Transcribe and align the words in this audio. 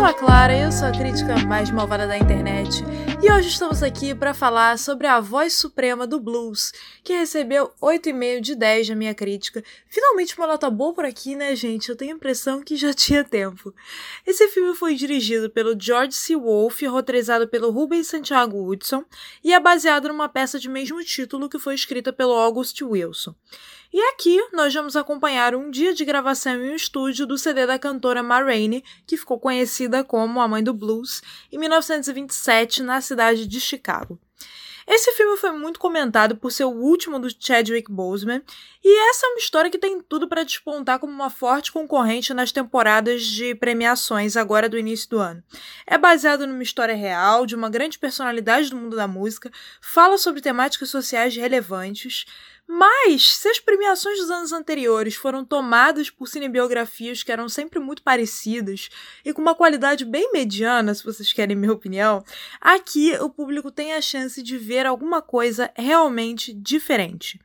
sou 0.00 0.08
a 0.08 0.14
Clara, 0.14 0.56
eu 0.56 0.72
sou 0.72 0.88
a 0.88 0.92
crítica 0.92 1.36
mais 1.46 1.70
malvada 1.70 2.06
da 2.06 2.16
internet, 2.16 2.82
e 3.22 3.30
hoje 3.30 3.48
estamos 3.48 3.82
aqui 3.82 4.14
para 4.14 4.32
falar 4.32 4.78
sobre 4.78 5.06
a 5.06 5.20
voz 5.20 5.52
suprema 5.52 6.06
do 6.06 6.18
blues, 6.18 6.72
que 7.04 7.12
recebeu 7.12 7.70
8,5 7.82 8.40
de 8.40 8.54
10 8.54 8.88
na 8.88 8.94
minha 8.94 9.14
crítica. 9.14 9.62
Finalmente 9.90 10.34
uma 10.38 10.46
nota 10.46 10.70
boa 10.70 10.94
por 10.94 11.04
aqui, 11.04 11.36
né, 11.36 11.54
gente? 11.54 11.90
Eu 11.90 11.96
tenho 11.96 12.14
a 12.14 12.16
impressão 12.16 12.62
que 12.62 12.76
já 12.76 12.94
tinha 12.94 13.22
tempo. 13.22 13.74
Esse 14.26 14.48
filme 14.48 14.74
foi 14.74 14.94
dirigido 14.94 15.50
pelo 15.50 15.78
George 15.78 16.14
C. 16.14 16.34
Wolfe, 16.34 16.86
roteirizado 16.86 17.46
pelo 17.46 17.70
Rubens 17.70 18.06
Santiago 18.06 18.56
Woodson, 18.56 19.04
e 19.44 19.52
é 19.52 19.60
baseado 19.60 20.08
numa 20.08 20.30
peça 20.30 20.58
de 20.58 20.70
mesmo 20.70 21.04
título 21.04 21.46
que 21.46 21.58
foi 21.58 21.74
escrita 21.74 22.10
pelo 22.10 22.32
August 22.32 22.80
Wilson. 22.80 23.34
E 23.92 24.00
aqui 24.10 24.40
nós 24.52 24.72
vamos 24.72 24.94
acompanhar 24.94 25.52
um 25.52 25.68
dia 25.68 25.92
de 25.92 26.04
gravação 26.04 26.54
em 26.54 26.70
um 26.70 26.76
estúdio 26.76 27.26
do 27.26 27.36
CD 27.36 27.66
da 27.66 27.76
cantora 27.76 28.22
Ma 28.22 28.40
Rainey, 28.40 28.84
que 29.04 29.16
ficou 29.16 29.36
conhecida 29.40 30.04
como 30.04 30.40
a 30.40 30.46
mãe 30.46 30.62
do 30.62 30.72
blues, 30.72 31.20
em 31.50 31.58
1927 31.58 32.84
na 32.84 33.00
cidade 33.00 33.48
de 33.48 33.60
Chicago. 33.60 34.16
Esse 34.86 35.12
filme 35.12 35.36
foi 35.36 35.52
muito 35.52 35.78
comentado 35.78 36.36
por 36.36 36.50
ser 36.50 36.64
o 36.64 36.70
último 36.70 37.18
do 37.18 37.28
Chadwick 37.38 37.90
Boseman, 37.90 38.42
e 38.82 39.08
essa 39.10 39.26
é 39.26 39.28
uma 39.28 39.38
história 39.38 39.70
que 39.70 39.78
tem 39.78 40.00
tudo 40.00 40.28
para 40.28 40.42
despontar 40.42 40.98
como 40.98 41.12
uma 41.12 41.30
forte 41.30 41.70
concorrente 41.70 42.34
nas 42.34 42.50
temporadas 42.50 43.24
de 43.24 43.54
premiações 43.54 44.36
agora 44.36 44.68
do 44.68 44.78
início 44.78 45.10
do 45.10 45.18
ano. 45.18 45.42
É 45.86 45.98
baseado 45.98 46.46
numa 46.46 46.62
história 46.62 46.94
real 46.94 47.46
de 47.46 47.54
uma 47.54 47.70
grande 47.70 47.98
personalidade 47.98 48.70
do 48.70 48.76
mundo 48.76 48.96
da 48.96 49.06
música, 49.06 49.50
fala 49.80 50.16
sobre 50.18 50.40
temáticas 50.40 50.90
sociais 50.90 51.36
relevantes, 51.36 52.24
mas, 52.72 53.36
se 53.36 53.48
as 53.48 53.58
premiações 53.58 54.20
dos 54.20 54.30
anos 54.30 54.52
anteriores 54.52 55.16
foram 55.16 55.44
tomadas 55.44 56.08
por 56.08 56.28
cinebiografias 56.28 57.20
que 57.20 57.32
eram 57.32 57.48
sempre 57.48 57.80
muito 57.80 58.00
parecidas 58.00 58.88
e 59.24 59.32
com 59.32 59.42
uma 59.42 59.56
qualidade 59.56 60.04
bem 60.04 60.30
mediana, 60.32 60.94
se 60.94 61.02
vocês 61.02 61.32
querem 61.32 61.56
minha 61.56 61.72
opinião, 61.72 62.24
aqui 62.60 63.12
o 63.20 63.28
público 63.28 63.72
tem 63.72 63.94
a 63.94 64.00
chance 64.00 64.40
de 64.40 64.56
ver 64.56 64.86
alguma 64.86 65.20
coisa 65.20 65.68
realmente 65.74 66.52
diferente. 66.52 67.40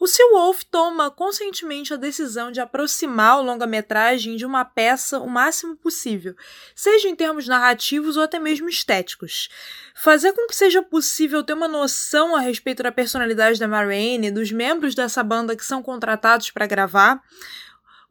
O 0.00 0.06
Seal 0.06 0.30
Wolf 0.30 0.62
toma 0.70 1.10
conscientemente 1.10 1.94
a 1.94 1.96
decisão 1.96 2.50
de 2.50 2.60
aproximar 2.60 3.38
o 3.38 3.42
longa-metragem 3.42 4.36
de 4.36 4.44
uma 4.44 4.64
peça 4.64 5.18
o 5.18 5.28
máximo 5.28 5.76
possível, 5.76 6.34
seja 6.74 7.08
em 7.08 7.16
termos 7.16 7.46
narrativos 7.46 8.16
ou 8.16 8.22
até 8.22 8.38
mesmo 8.38 8.68
estéticos. 8.68 9.48
Fazer 9.94 10.32
com 10.32 10.46
que 10.46 10.56
seja 10.56 10.82
possível 10.82 11.42
ter 11.42 11.54
uma 11.54 11.68
noção 11.68 12.34
a 12.34 12.40
respeito 12.40 12.82
da 12.82 12.92
personalidade 12.92 13.58
da 13.58 13.68
Marraine, 13.68 14.30
dos 14.30 14.50
membros 14.50 14.94
dessa 14.94 15.22
banda 15.22 15.56
que 15.56 15.64
são 15.64 15.82
contratados 15.82 16.50
para 16.50 16.66
gravar, 16.66 17.22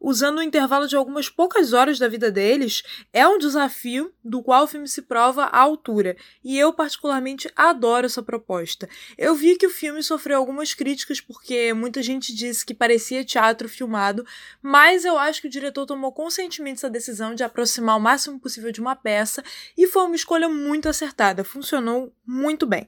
usando 0.04 0.38
o 0.38 0.42
intervalo 0.42 0.86
de 0.86 0.94
algumas 0.94 1.30
poucas 1.30 1.72
horas 1.72 1.98
da 1.98 2.06
vida 2.06 2.30
deles, 2.30 2.82
é 3.10 3.26
um 3.26 3.38
desafio 3.38 4.12
do 4.22 4.42
qual 4.42 4.64
o 4.64 4.66
filme 4.66 4.86
se 4.86 5.00
prova 5.00 5.44
à 5.44 5.58
altura, 5.58 6.14
e 6.44 6.58
eu 6.58 6.74
particularmente 6.74 7.50
adoro 7.56 8.04
essa 8.04 8.22
proposta. 8.22 8.86
Eu 9.16 9.34
vi 9.34 9.56
que 9.56 9.66
o 9.66 9.70
filme 9.70 10.02
sofreu 10.02 10.36
algumas 10.36 10.74
críticas 10.74 11.22
porque 11.22 11.72
muita 11.72 12.02
gente 12.02 12.34
disse 12.34 12.66
que 12.66 12.74
parecia 12.74 13.24
teatro 13.24 13.66
filmado, 13.66 14.26
mas 14.60 15.06
eu 15.06 15.16
acho 15.16 15.40
que 15.40 15.48
o 15.48 15.50
diretor 15.50 15.86
tomou 15.86 16.12
conscientemente 16.12 16.80
essa 16.80 16.90
decisão 16.90 17.34
de 17.34 17.42
aproximar 17.42 17.96
o 17.96 18.00
máximo 18.00 18.38
possível 18.38 18.70
de 18.70 18.82
uma 18.82 18.94
peça 18.94 19.42
e 19.74 19.86
foi 19.86 20.02
uma 20.02 20.16
escolha 20.16 20.50
muito 20.50 20.86
acertada, 20.86 21.42
funcionou 21.42 22.14
muito 22.26 22.66
bem. 22.66 22.86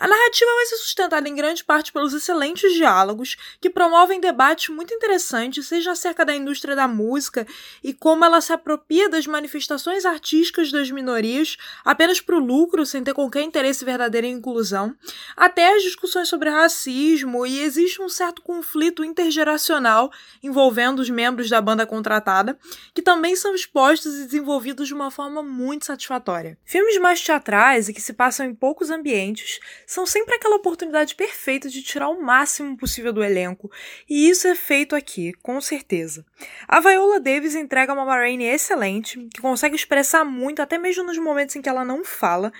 A 0.00 0.08
narrativa 0.08 0.50
vai 0.54 0.64
ser 0.64 0.76
sustentada 0.76 1.28
em 1.28 1.34
grande 1.34 1.62
parte 1.62 1.92
pelos 1.92 2.14
excelentes 2.14 2.72
diálogos 2.72 3.36
que 3.60 3.68
promovem 3.68 4.18
debates 4.18 4.70
muito 4.74 4.94
interessantes, 4.94 5.66
seja 5.68 5.92
acerca 5.92 6.24
da 6.24 6.34
indústria 6.34 6.74
da 6.74 6.88
música 6.88 7.46
e 7.84 7.92
como 7.92 8.24
ela 8.24 8.40
se 8.40 8.50
apropria 8.50 9.10
das 9.10 9.26
manifestações 9.26 10.06
artísticas 10.06 10.72
das 10.72 10.90
minorias 10.90 11.58
apenas 11.84 12.18
para 12.18 12.36
o 12.36 12.38
lucro, 12.38 12.86
sem 12.86 13.04
ter 13.04 13.12
qualquer 13.12 13.42
interesse 13.42 13.84
verdadeiro 13.84 14.26
em 14.26 14.32
inclusão, 14.32 14.96
até 15.36 15.74
as 15.74 15.82
discussões 15.82 16.28
sobre 16.28 16.48
racismo 16.48 17.44
e 17.44 17.60
existe 17.60 18.00
um 18.00 18.08
certo 18.08 18.40
conflito 18.40 19.04
intergeracional 19.04 20.10
envolvendo 20.42 21.00
os 21.00 21.10
membros 21.10 21.50
da 21.50 21.60
banda 21.60 21.86
contratada, 21.86 22.58
que 22.94 23.02
também 23.02 23.36
são 23.36 23.54
expostos 23.54 24.18
e 24.18 24.24
desenvolvidos 24.24 24.88
de 24.88 24.94
uma 24.94 25.10
forma 25.10 25.42
muito 25.42 25.84
satisfatória. 25.84 26.58
Filmes 26.64 26.96
mais 26.98 27.20
teatrais 27.20 27.88
e 27.88 27.92
que 27.92 28.00
se 28.00 28.14
passam 28.14 28.46
em 28.46 28.54
poucos 28.54 28.88
ambientes 28.88 29.39
são 29.86 30.06
sempre 30.06 30.34
aquela 30.34 30.56
oportunidade 30.56 31.14
perfeita 31.14 31.68
de 31.68 31.82
tirar 31.82 32.08
o 32.08 32.22
máximo 32.22 32.76
possível 32.76 33.12
do 33.12 33.22
elenco, 33.22 33.70
e 34.08 34.28
isso 34.28 34.46
é 34.46 34.54
feito 34.54 34.94
aqui, 34.94 35.32
com 35.42 35.60
certeza. 35.60 36.24
A 36.66 36.80
Viola 36.80 37.20
Davis 37.20 37.54
entrega 37.54 37.92
uma 37.92 38.04
Marraine 38.04 38.44
excelente, 38.44 39.28
que 39.32 39.40
consegue 39.40 39.74
expressar 39.76 40.24
muito, 40.24 40.60
até 40.60 40.78
mesmo 40.78 41.04
nos 41.04 41.18
momentos 41.18 41.56
em 41.56 41.62
que 41.62 41.68
ela 41.68 41.84
não 41.84 42.04
fala, 42.04 42.52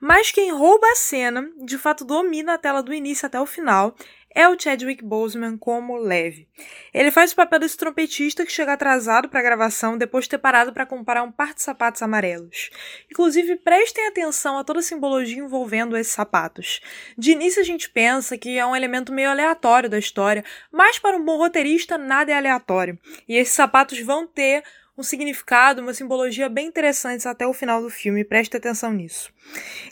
mas 0.00 0.30
quem 0.30 0.52
rouba 0.52 0.86
a 0.90 0.96
cena, 0.96 1.50
de 1.64 1.78
fato 1.78 2.04
domina 2.04 2.54
a 2.54 2.58
tela 2.58 2.82
do 2.82 2.92
início 2.94 3.26
até 3.26 3.40
o 3.40 3.46
final, 3.46 3.94
é 4.34 4.48
o 4.48 4.58
Chadwick 4.58 5.04
Boseman 5.04 5.56
como 5.56 5.96
Lev. 5.96 6.46
Ele 6.92 7.10
faz 7.10 7.32
o 7.32 7.36
papel 7.36 7.58
desse 7.58 7.76
trompetista 7.76 8.44
que 8.44 8.52
chega 8.52 8.72
atrasado 8.72 9.28
para 9.28 9.40
a 9.40 9.42
gravação 9.42 9.96
depois 9.96 10.24
de 10.24 10.30
ter 10.30 10.38
parado 10.38 10.72
para 10.72 10.86
comprar 10.86 11.22
um 11.22 11.32
par 11.32 11.54
de 11.54 11.62
sapatos 11.62 12.02
amarelos. 12.02 12.70
Inclusive, 13.10 13.56
prestem 13.56 14.06
atenção 14.06 14.58
a 14.58 14.64
toda 14.64 14.80
a 14.80 14.82
simbologia 14.82 15.42
envolvendo 15.42 15.96
esses 15.96 16.12
sapatos. 16.12 16.80
De 17.16 17.32
início 17.32 17.60
a 17.60 17.64
gente 17.64 17.88
pensa 17.90 18.36
que 18.36 18.58
é 18.58 18.66
um 18.66 18.76
elemento 18.76 19.12
meio 19.12 19.30
aleatório 19.30 19.88
da 19.88 19.98
história, 19.98 20.44
mas 20.70 20.98
para 20.98 21.16
um 21.16 21.24
bom 21.24 21.38
roteirista 21.38 21.96
nada 21.96 22.30
é 22.32 22.34
aleatório. 22.34 22.98
E 23.28 23.36
esses 23.36 23.54
sapatos 23.54 23.98
vão 24.00 24.26
ter 24.26 24.62
um 24.98 25.02
significado, 25.04 25.80
uma 25.80 25.94
simbologia 25.94 26.48
bem 26.48 26.66
interessantes 26.66 27.24
até 27.24 27.46
o 27.46 27.52
final 27.52 27.80
do 27.80 27.88
filme, 27.88 28.24
preste 28.24 28.56
atenção 28.56 28.92
nisso. 28.92 29.32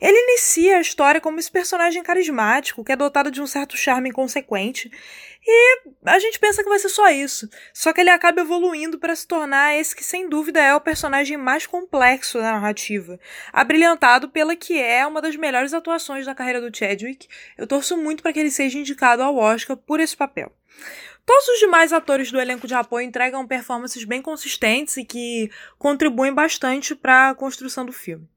Ele 0.00 0.18
inicia 0.18 0.78
a 0.78 0.80
história 0.80 1.20
como 1.20 1.38
esse 1.38 1.50
personagem 1.50 2.02
carismático, 2.02 2.82
que 2.82 2.90
é 2.90 2.96
dotado 2.96 3.30
de 3.30 3.40
um 3.40 3.46
certo 3.46 3.76
charme 3.76 4.08
inconsequente, 4.08 4.90
e 5.46 5.78
a 6.04 6.18
gente 6.18 6.40
pensa 6.40 6.60
que 6.60 6.68
vai 6.68 6.80
ser 6.80 6.88
só 6.88 7.08
isso. 7.08 7.48
Só 7.72 7.92
que 7.92 8.00
ele 8.00 8.10
acaba 8.10 8.40
evoluindo 8.40 8.98
para 8.98 9.14
se 9.14 9.28
tornar 9.28 9.76
esse 9.76 9.94
que, 9.94 10.02
sem 10.02 10.28
dúvida, 10.28 10.60
é 10.60 10.74
o 10.74 10.80
personagem 10.80 11.36
mais 11.36 11.68
complexo 11.68 12.38
da 12.38 12.52
narrativa, 12.52 13.20
abrilhantado 13.52 14.28
pela 14.28 14.56
que 14.56 14.76
é 14.76 15.06
uma 15.06 15.22
das 15.22 15.36
melhores 15.36 15.72
atuações 15.72 16.26
da 16.26 16.34
carreira 16.34 16.60
do 16.60 16.76
Chadwick. 16.76 17.28
Eu 17.56 17.68
torço 17.68 17.96
muito 17.96 18.24
para 18.24 18.32
que 18.32 18.40
ele 18.40 18.50
seja 18.50 18.76
indicado 18.76 19.22
ao 19.22 19.36
Oscar 19.36 19.76
por 19.76 20.00
esse 20.00 20.16
papel. 20.16 20.52
Todos 21.24 21.48
os 21.48 21.58
demais 21.58 21.92
atores 21.92 22.30
do 22.30 22.40
elenco 22.40 22.66
de 22.66 22.74
apoio 22.74 23.04
entregam 23.04 23.46
performances 23.46 24.04
bem 24.04 24.22
consistentes 24.22 24.96
e 24.96 25.04
que 25.04 25.50
contribuem 25.76 26.32
bastante 26.32 26.94
para 26.94 27.30
a 27.30 27.34
construção 27.34 27.84
do 27.84 27.92
filme. 27.92 28.28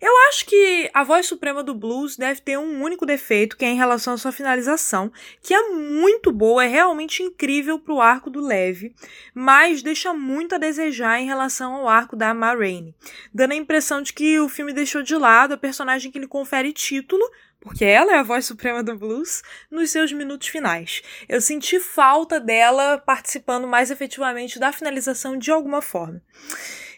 Eu 0.00 0.12
acho 0.28 0.44
que 0.44 0.90
a 0.92 1.02
voz 1.02 1.24
suprema 1.26 1.62
do 1.62 1.74
blues 1.74 2.14
deve 2.14 2.40
ter 2.40 2.58
um 2.58 2.82
único 2.82 3.06
defeito, 3.06 3.56
que 3.56 3.64
é 3.64 3.68
em 3.68 3.76
relação 3.76 4.12
à 4.12 4.18
sua 4.18 4.32
finalização, 4.32 5.10
que 5.40 5.54
é 5.54 5.68
muito 5.70 6.30
boa, 6.30 6.62
é 6.62 6.68
realmente 6.68 7.22
incrível 7.22 7.78
pro 7.78 8.02
arco 8.02 8.28
do 8.28 8.40
Leve, 8.40 8.94
mas 9.32 9.82
deixa 9.82 10.12
muito 10.12 10.54
a 10.54 10.58
desejar 10.58 11.20
em 11.20 11.26
relação 11.26 11.74
ao 11.74 11.88
arco 11.88 12.16
da 12.16 12.34
Ma 12.34 12.54
Rainey, 12.54 12.94
dando 13.32 13.52
a 13.52 13.56
impressão 13.56 14.02
de 14.02 14.12
que 14.12 14.38
o 14.38 14.48
filme 14.48 14.74
deixou 14.74 15.02
de 15.02 15.16
lado 15.16 15.54
a 15.54 15.56
personagem 15.56 16.12
que 16.12 16.18
lhe 16.18 16.28
confere 16.28 16.70
título, 16.72 17.24
porque 17.64 17.84
ela 17.84 18.12
é 18.12 18.18
a 18.18 18.22
voz 18.22 18.44
suprema 18.44 18.82
do 18.82 18.96
blues, 18.96 19.42
nos 19.70 19.90
seus 19.90 20.12
minutos 20.12 20.48
finais. 20.48 21.02
Eu 21.28 21.40
senti 21.40 21.80
falta 21.80 22.38
dela 22.38 22.98
participando 22.98 23.66
mais 23.66 23.90
efetivamente 23.90 24.58
da 24.58 24.70
finalização 24.70 25.36
de 25.36 25.50
alguma 25.50 25.80
forma. 25.80 26.22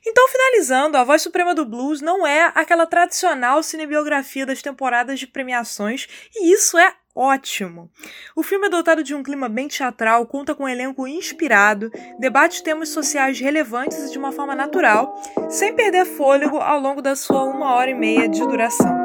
Então, 0.04 0.28
finalizando, 0.28 0.96
a 0.96 1.04
voz 1.04 1.22
suprema 1.22 1.54
do 1.54 1.64
blues 1.64 2.00
não 2.00 2.26
é 2.26 2.52
aquela 2.54 2.86
tradicional 2.86 3.62
cinebiografia 3.62 4.46
das 4.46 4.62
temporadas 4.62 5.18
de 5.18 5.26
premiações, 5.26 6.06
e 6.34 6.52
isso 6.52 6.78
é 6.78 6.94
ótimo. 7.12 7.90
O 8.36 8.42
filme 8.42 8.66
é 8.66 8.70
dotado 8.70 9.02
de 9.02 9.14
um 9.14 9.22
clima 9.22 9.48
bem 9.48 9.66
teatral, 9.66 10.26
conta 10.26 10.54
com 10.54 10.64
um 10.64 10.68
elenco 10.68 11.08
inspirado, 11.08 11.90
debate 12.20 12.62
temas 12.62 12.90
sociais 12.90 13.40
relevantes 13.40 14.12
de 14.12 14.18
uma 14.18 14.30
forma 14.30 14.54
natural, 14.54 15.20
sem 15.48 15.74
perder 15.74 16.04
fôlego 16.04 16.58
ao 16.58 16.78
longo 16.78 17.02
da 17.02 17.16
sua 17.16 17.42
uma 17.42 17.74
hora 17.74 17.90
e 17.90 17.94
meia 17.94 18.28
de 18.28 18.40
duração. 18.40 18.95